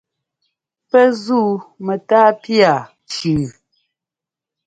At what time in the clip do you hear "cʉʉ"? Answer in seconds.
3.11-3.45